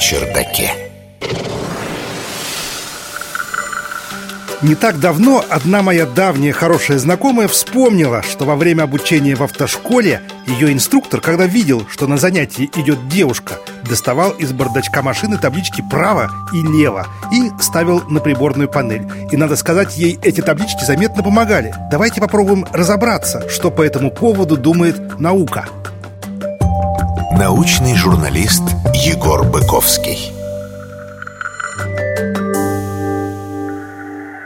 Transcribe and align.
чердаке. 0.00 0.72
Не 4.62 4.74
так 4.74 4.98
давно 5.00 5.44
одна 5.48 5.82
моя 5.82 6.04
давняя 6.06 6.52
хорошая 6.52 6.98
знакомая 6.98 7.48
вспомнила, 7.48 8.22
что 8.22 8.44
во 8.44 8.56
время 8.56 8.82
обучения 8.82 9.34
в 9.34 9.42
автошколе 9.42 10.20
ее 10.46 10.72
инструктор, 10.72 11.20
когда 11.20 11.46
видел, 11.46 11.86
что 11.90 12.06
на 12.06 12.16
занятии 12.16 12.70
идет 12.76 13.08
девушка, 13.08 13.54
доставал 13.88 14.30
из 14.32 14.52
бардачка 14.52 15.02
машины 15.02 15.38
таблички 15.38 15.82
«право» 15.90 16.30
и 16.52 16.62
«лево» 16.62 17.06
и 17.32 17.50
ставил 17.60 18.02
на 18.08 18.20
приборную 18.20 18.68
панель. 18.68 19.06
И, 19.30 19.36
надо 19.36 19.56
сказать, 19.56 19.96
ей 19.96 20.18
эти 20.22 20.40
таблички 20.40 20.84
заметно 20.84 21.22
помогали. 21.22 21.74
Давайте 21.90 22.20
попробуем 22.20 22.66
разобраться, 22.72 23.48
что 23.48 23.70
по 23.70 23.82
этому 23.82 24.10
поводу 24.10 24.56
думает 24.56 25.18
наука. 25.18 25.66
Научный 27.32 27.94
журналист 27.94 28.62
Егор 29.02 29.44
Быковский. 29.44 30.30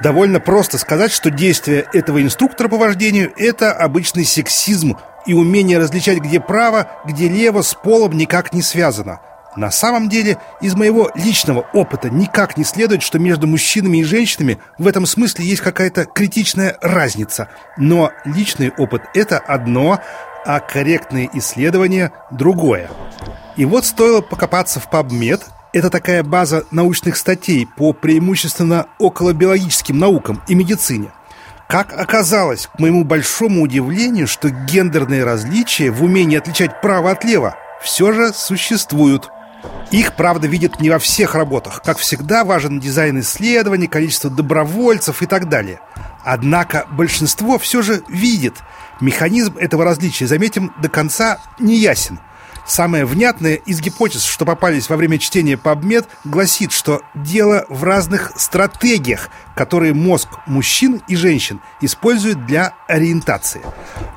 Довольно 0.00 0.38
просто 0.38 0.78
сказать, 0.78 1.10
что 1.10 1.30
действие 1.30 1.86
этого 1.92 2.22
инструктора 2.22 2.68
по 2.68 2.76
вождению– 2.76 3.32
это 3.36 3.72
обычный 3.72 4.24
сексизм, 4.24 4.96
и 5.26 5.34
умение 5.34 5.78
различать, 5.78 6.18
где 6.18 6.38
право, 6.38 6.86
где 7.04 7.28
лево, 7.28 7.62
с 7.62 7.74
полом 7.74 8.12
никак 8.12 8.52
не 8.52 8.62
связано. 8.62 9.18
На 9.56 9.72
самом 9.72 10.08
деле, 10.08 10.38
из 10.60 10.76
моего 10.76 11.10
личного 11.16 11.66
опыта 11.72 12.08
никак 12.08 12.56
не 12.56 12.62
следует, 12.62 13.02
что 13.02 13.18
между 13.18 13.48
мужчинами 13.48 13.98
и 13.98 14.04
женщинами 14.04 14.58
в 14.78 14.86
этом 14.86 15.04
смысле 15.04 15.46
есть 15.46 15.62
какая-то 15.62 16.04
критичная 16.04 16.78
разница. 16.80 17.48
Но 17.76 18.12
личный 18.24 18.70
опыт– 18.78 19.02
это 19.14 19.38
одно, 19.38 19.98
а 20.46 20.60
корректные 20.60 21.28
исследования– 21.32 22.12
другое. 22.30 22.88
И 23.56 23.64
вот 23.64 23.86
стоило 23.86 24.20
покопаться 24.20 24.80
в 24.80 24.88
PubMed, 24.90 25.40
это 25.72 25.90
такая 25.90 26.22
база 26.22 26.64
научных 26.70 27.16
статей 27.16 27.66
по 27.76 27.92
преимущественно 27.92 28.86
околобиологическим 28.98 29.98
наукам 29.98 30.42
и 30.48 30.54
медицине. 30.54 31.12
Как 31.68 31.92
оказалось, 31.92 32.66
к 32.66 32.78
моему 32.78 33.04
большому 33.04 33.62
удивлению, 33.62 34.26
что 34.26 34.50
гендерные 34.50 35.24
различия 35.24 35.90
в 35.90 36.02
умении 36.02 36.36
отличать 36.36 36.80
право 36.80 37.10
от 37.10 37.24
лева 37.24 37.56
все 37.82 38.12
же 38.12 38.32
существуют. 38.32 39.30
Их, 39.90 40.14
правда, 40.14 40.46
видят 40.46 40.80
не 40.80 40.90
во 40.90 40.98
всех 40.98 41.34
работах. 41.34 41.80
Как 41.82 41.98
всегда, 41.98 42.44
важен 42.44 42.80
дизайн 42.80 43.20
исследований, 43.20 43.86
количество 43.86 44.30
добровольцев 44.30 45.22
и 45.22 45.26
так 45.26 45.48
далее. 45.48 45.80
Однако 46.22 46.86
большинство 46.90 47.58
все 47.58 47.82
же 47.82 48.02
видит. 48.08 48.54
Механизм 49.00 49.56
этого 49.58 49.84
различия, 49.84 50.26
заметим, 50.26 50.72
до 50.82 50.88
конца 50.88 51.38
не 51.58 51.76
ясен– 51.76 52.18
Самое 52.66 53.04
внятное 53.04 53.54
из 53.56 53.80
гипотез, 53.80 54.24
что 54.24 54.46
попались 54.46 54.88
во 54.88 54.96
время 54.96 55.18
чтения 55.18 55.54
PubMed, 55.54 56.06
гласит, 56.24 56.72
что 56.72 57.02
дело 57.14 57.66
в 57.68 57.84
разных 57.84 58.32
стратегиях, 58.36 59.28
которые 59.54 59.92
мозг 59.92 60.28
мужчин 60.46 61.02
и 61.06 61.14
женщин 61.14 61.60
использует 61.82 62.46
для 62.46 62.72
ориентации. 62.88 63.60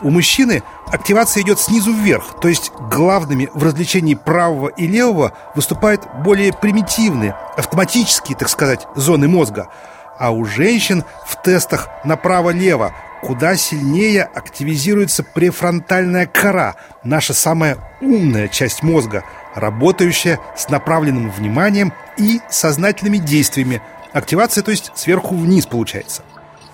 У 0.00 0.10
мужчины 0.10 0.64
активация 0.88 1.42
идет 1.44 1.60
снизу 1.60 1.92
вверх, 1.92 2.40
то 2.40 2.48
есть 2.48 2.72
главными 2.90 3.48
в 3.54 3.62
развлечении 3.62 4.14
правого 4.14 4.68
и 4.68 4.88
левого 4.88 5.32
выступают 5.54 6.02
более 6.24 6.52
примитивные, 6.52 7.36
автоматические, 7.56 8.36
так 8.36 8.48
сказать, 8.48 8.88
зоны 8.96 9.28
мозга. 9.28 9.68
А 10.18 10.30
у 10.30 10.44
женщин 10.44 11.04
в 11.26 11.40
тестах 11.40 11.88
направо-лево 12.04 12.92
куда 13.22 13.56
сильнее 13.56 14.24
активизируется 14.24 15.22
префронтальная 15.22 16.26
кора, 16.26 16.74
наша 17.04 17.32
самая 17.32 17.78
умная 18.00 18.48
часть 18.48 18.82
мозга, 18.82 19.24
работающая 19.54 20.40
с 20.56 20.68
направленным 20.68 21.30
вниманием 21.30 21.92
и 22.18 22.40
сознательными 22.50 23.18
действиями. 23.18 23.80
Активация, 24.12 24.62
то 24.62 24.72
есть 24.72 24.90
сверху 24.94 25.36
вниз 25.36 25.66
получается. 25.66 26.22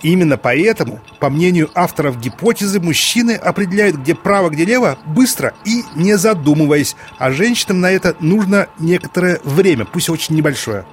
Именно 0.00 0.38
поэтому, 0.38 1.00
по 1.18 1.28
мнению 1.28 1.70
авторов 1.74 2.18
гипотезы, 2.18 2.80
мужчины 2.80 3.32
определяют, 3.32 3.96
где 3.96 4.14
право, 4.14 4.48
где 4.48 4.64
лево, 4.64 4.96
быстро 5.04 5.54
и 5.64 5.84
не 5.96 6.16
задумываясь, 6.16 6.96
а 7.18 7.30
женщинам 7.30 7.80
на 7.80 7.90
это 7.90 8.16
нужно 8.20 8.68
некоторое 8.78 9.40
время, 9.44 9.84
пусть 9.84 10.08
очень 10.08 10.36
небольшое. 10.36 10.86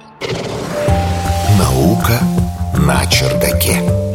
Наука 1.58 2.18
на 2.78 3.06
чердаке. 3.06 4.05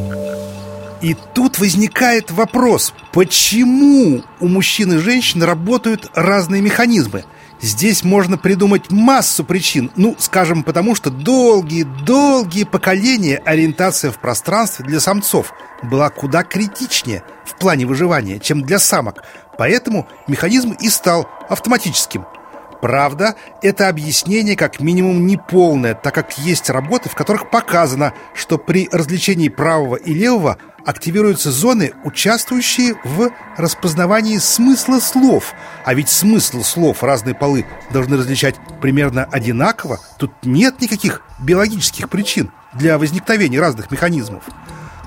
И 1.02 1.16
тут 1.34 1.58
возникает 1.58 2.30
вопрос, 2.30 2.94
почему 3.12 4.24
у 4.40 4.48
мужчин 4.48 4.94
и 4.94 4.98
женщин 4.98 5.42
работают 5.42 6.12
разные 6.14 6.62
механизмы? 6.62 7.26
Здесь 7.60 8.04
можно 8.04 8.38
придумать 8.38 8.92
массу 8.92 9.44
причин. 9.44 9.92
Ну, 9.96 10.16
скажем, 10.20 10.64
потому 10.64 10.96
что 10.96 11.10
долгие-долгие 11.10 12.64
поколения 12.64 13.38
ориентация 13.38 14.12
в 14.12 14.20
пространстве 14.20 14.86
для 14.86 15.00
самцов 15.00 15.54
была 15.84 16.10
куда 16.10 16.44
критичнее 16.44 17.24
в 17.46 17.56
плане 17.56 17.86
выживания, 17.86 18.40
чем 18.40 18.64
для 18.64 18.80
самок. 18.80 19.24
Поэтому 19.58 20.08
механизм 20.28 20.72
и 20.72 20.90
стал 20.90 21.28
автоматическим– 21.50 22.26
Правда, 22.82 23.36
это 23.62 23.90
объяснение 23.90 24.56
как 24.56 24.80
минимум 24.80 25.28
неполное, 25.28 25.94
так 25.94 26.16
как 26.16 26.38
есть 26.40 26.70
работы, 26.70 27.10
в 27.10 27.16
которых 27.16 27.52
показано, 27.52 28.14
что 28.34 28.58
при 28.58 28.90
развлечении 28.92 29.50
правого 29.50 29.96
и 29.96 30.14
левого 30.14 30.58
активируются 30.84 31.52
зоны, 31.52 31.94
участвующие 32.04 32.96
в 33.04 33.32
распознавании 33.56 34.38
смысла 34.40 35.00
слов. 35.00 35.54
А 35.86 35.94
ведь 35.94 36.10
смысл 36.10 36.64
слов 36.64 37.04
разные 37.04 37.36
полы 37.36 37.68
должны 37.92 38.18
различать 38.18 38.56
примерно 38.82 39.26
одинаково. 39.26 40.00
Тут 40.18 40.32
нет 40.44 40.82
никаких 40.82 41.22
биологических 41.40 42.10
причин 42.10 42.52
для 42.74 42.98
возникновения 42.98 43.60
разных 43.60 43.92
механизмов. 43.92 44.44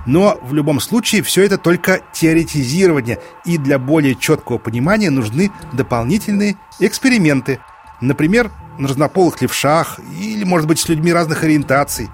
Но 0.06 0.38
в 0.42 0.52
любом 0.52 0.80
случае 0.80 1.22
все 1.22 1.42
это 1.42 1.58
только 1.58 2.00
теоретизирование, 2.12 3.20
и 3.44 3.58
для 3.58 3.78
более 3.78 4.14
четкого 4.14 4.58
понимания 4.58 5.10
нужны 5.10 5.50
дополнительные 5.72 6.56
эксперименты. 6.78 7.60
Например, 8.00 8.50
на 8.78 8.88
разнополых 8.88 9.40
левшах 9.40 9.98
или, 10.20 10.44
может 10.44 10.68
быть, 10.68 10.78
с 10.78 10.88
людьми 10.88 11.12
разных 11.12 11.44
ориентаций. 11.44 12.10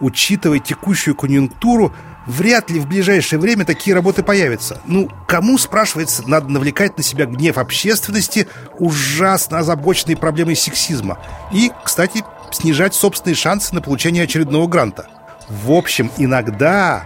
Учитывая 0.00 0.58
текущую 0.58 1.14
конъюнктуру, 1.14 1.92
вряд 2.26 2.70
ли 2.70 2.78
в 2.78 2.86
ближайшее 2.86 3.38
время 3.38 3.64
такие 3.64 3.94
работы 3.94 4.22
появятся. 4.22 4.80
Ну, 4.86 5.10
кому, 5.26 5.58
спрашивается, 5.58 6.22
надо 6.28 6.48
навлекать 6.48 6.96
на 6.96 7.02
себя 7.02 7.26
гнев 7.26 7.58
общественности, 7.58 8.46
ужасно 8.78 9.58
озабоченной 9.58 10.16
проблемой 10.16 10.56
сексизма? 10.56 11.18
И, 11.52 11.72
кстати, 11.84 12.24
снижать 12.50 12.94
собственные 12.94 13.36
шансы 13.36 13.74
на 13.74 13.80
получение 13.80 14.24
очередного 14.24 14.66
гранта. 14.66 15.08
В 15.48 15.72
общем, 15.72 16.10
иногда 16.16 17.04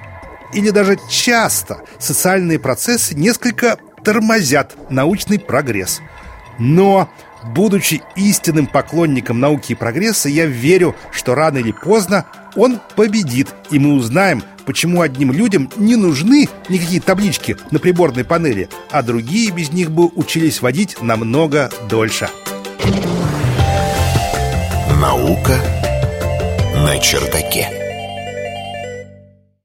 или 0.53 0.71
даже 0.71 0.99
часто 1.09 1.83
социальные 1.99 2.59
процессы 2.59 3.15
несколько 3.15 3.79
тормозят 4.05 4.75
научный 4.91 5.39
прогресс. 5.39 6.01
Но, 6.59 7.11
будучи 7.43 8.03
истинным 8.17 8.67
поклонником 8.67 9.41
науки 9.41 9.73
и 9.73 9.77
прогресса, 9.77 10.29
я 10.29 10.47
верю, 10.47 10.95
что 11.13 11.35
рано 11.35 11.59
или 11.59 11.73
поздно 11.73 12.27
он 12.57 12.81
победит, 12.97 13.49
и 13.71 13.79
мы 13.79 13.95
узнаем, 13.95 14.43
почему 14.67 15.01
одним 15.01 15.33
людям 15.33 15.71
не 15.77 15.97
нужны 15.97 16.49
никакие 16.69 17.01
таблички 17.01 17.57
на 17.71 17.79
приборной 17.79 18.25
панели, 18.25 18.69
а 18.91 19.03
другие 19.03 19.51
без 19.51 19.73
них 19.73 19.91
бы 19.91 20.07
учились 20.07 20.61
водить 20.61 21.01
намного 21.01 21.71
дольше. 21.89 22.29
Наука 25.01 25.59
на 26.75 26.99
чердаке. 26.99 27.80